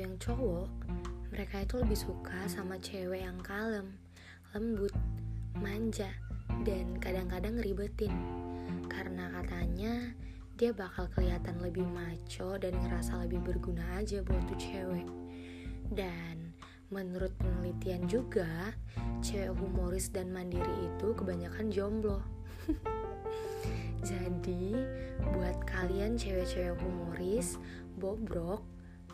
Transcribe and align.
yang 0.00 0.16
cowok, 0.16 0.68
mereka 1.28 1.60
itu 1.60 1.76
lebih 1.76 1.98
suka 2.00 2.48
sama 2.48 2.80
cewek 2.80 3.20
yang 3.20 3.36
kalem, 3.44 4.00
lembut, 4.56 4.96
manja, 5.60 6.08
dan 6.64 6.96
kadang-kadang 6.96 7.60
ngeribetin. 7.60 8.12
Karena 8.88 9.28
katanya 9.28 10.16
dia 10.56 10.72
bakal 10.72 11.04
kelihatan 11.12 11.60
lebih 11.60 11.84
maco 11.84 12.56
dan 12.56 12.72
ngerasa 12.80 13.28
lebih 13.28 13.44
berguna 13.44 14.00
aja 14.00 14.24
buat 14.24 14.40
tuh 14.48 14.60
cewek. 14.60 15.08
Dan 15.92 16.56
menurut 16.88 17.36
penelitian 17.36 18.08
juga, 18.08 18.72
cewek 19.20 19.52
humoris 19.52 20.08
dan 20.08 20.32
mandiri 20.32 20.88
itu 20.88 21.12
kebanyakan 21.12 21.68
jomblo. 21.68 22.24
Jadi, 24.10 24.72
buat 25.20 25.60
kalian 25.68 26.16
cewek-cewek 26.16 26.80
humoris, 26.80 27.60
bobrok, 28.00 28.64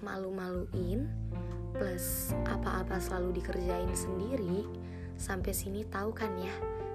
malu-maluin, 0.01 1.09
plus 1.77 2.33
apa-apa 2.49 2.97
selalu 2.97 3.41
dikerjain 3.41 3.93
sendiri, 3.93 4.65
sampai 5.17 5.53
sini 5.53 5.85
tahu 5.89 6.13
kan 6.13 6.33
ya, 6.41 6.53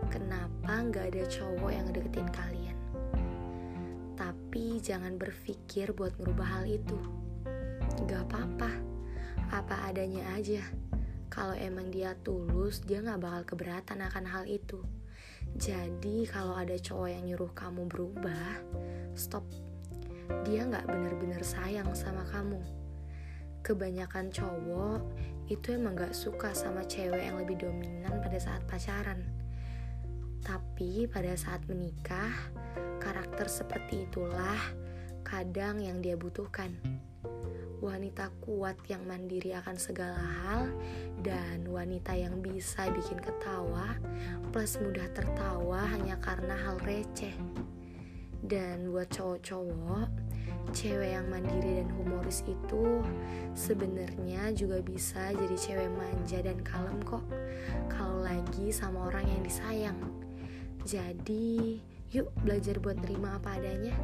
kenapa 0.09 0.81
nggak 0.81 1.13
ada 1.13 1.23
cowok 1.29 1.71
yang 1.71 1.87
deketin 1.93 2.29
kalian. 2.33 2.77
Tapi 4.17 4.77
jangan 4.83 5.17
berpikir 5.17 5.95
buat 5.97 6.13
ngerubah 6.19 6.59
hal 6.59 6.65
itu. 6.69 6.99
Gak 8.05 8.27
apa-apa, 8.29 8.69
apa 9.49 9.75
adanya 9.89 10.21
aja. 10.35 10.61
Kalau 11.31 11.55
emang 11.55 11.89
dia 11.89 12.11
tulus, 12.19 12.83
dia 12.83 12.99
gak 12.99 13.23
bakal 13.23 13.55
keberatan 13.55 14.03
akan 14.03 14.25
hal 14.27 14.43
itu. 14.45 14.83
Jadi 15.55 16.27
kalau 16.27 16.53
ada 16.53 16.75
cowok 16.75 17.09
yang 17.09 17.23
nyuruh 17.31 17.51
kamu 17.55 17.87
berubah, 17.87 18.61
stop. 19.15 19.47
Dia 20.43 20.67
gak 20.67 20.91
bener-bener 20.91 21.41
sayang 21.41 21.91
sama 21.95 22.27
kamu. 22.29 22.80
Kebanyakan 23.71 24.35
cowok 24.35 24.99
itu 25.47 25.79
emang 25.79 25.95
gak 25.95 26.11
suka 26.11 26.51
sama 26.51 26.83
cewek 26.83 27.23
yang 27.23 27.39
lebih 27.39 27.55
dominan 27.55 28.19
pada 28.19 28.35
saat 28.35 28.59
pacaran. 28.67 29.23
Tapi 30.43 31.07
pada 31.07 31.31
saat 31.39 31.63
menikah, 31.71 32.51
Karakter 32.99 33.47
seperti 33.47 34.03
itulah 34.11 34.59
kadang 35.23 35.79
yang 35.79 36.03
dia 36.03 36.19
butuhkan. 36.19 36.75
Wanita 37.79 38.35
kuat 38.43 38.75
yang 38.91 39.07
mandiri 39.07 39.55
akan 39.55 39.79
segala 39.79 40.19
hal 40.19 40.67
dan 41.23 41.63
wanita 41.63 42.11
yang 42.11 42.43
bisa 42.43 42.91
bikin 42.91 43.23
ketawa 43.23 43.95
plus 44.51 44.75
mudah 44.83 45.07
tertawa 45.15 45.87
hanya 45.95 46.19
karena 46.19 46.59
hal 46.59 46.75
receh. 46.83 47.39
Dan 48.43 48.91
buat 48.91 49.07
cowok-cowok, 49.15 50.30
cewek 50.69 51.17
yang 51.17 51.25
mandiri 51.27 51.81
dan 51.81 51.89
humoris 51.97 52.45
itu 52.45 53.01
sebenarnya 53.57 54.53
juga 54.53 54.79
bisa 54.85 55.33
jadi 55.33 55.55
cewek 55.57 55.89
manja 55.97 56.39
dan 56.45 56.61
kalem 56.61 57.01
kok 57.01 57.25
kalau 57.89 58.21
lagi 58.21 58.69
sama 58.69 59.09
orang 59.09 59.25
yang 59.25 59.41
disayang. 59.41 59.99
Jadi, 60.81 61.77
Yuk 62.11 62.27
belajar 62.43 62.75
buat 62.83 62.99
terima 62.99 63.39
apa 63.39 63.55
adanya. 63.55 63.95